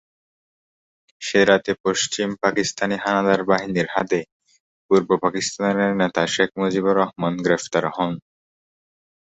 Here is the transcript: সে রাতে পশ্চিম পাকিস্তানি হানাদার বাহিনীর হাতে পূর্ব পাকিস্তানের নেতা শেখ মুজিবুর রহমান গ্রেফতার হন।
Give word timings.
সে 1.21 1.39
রাতে 1.45 1.71
পশ্চিম 1.83 2.29
পাকিস্তানি 2.43 2.95
হানাদার 3.03 3.41
বাহিনীর 3.43 3.87
হাতে 3.91 4.19
পূর্ব 4.91 5.09
পাকিস্তানের 5.23 5.91
নেতা 6.01 6.23
শেখ 6.33 6.49
মুজিবুর 6.57 6.95
রহমান 6.97 7.33
গ্রেফতার 7.45 7.85
হন। 7.87 8.11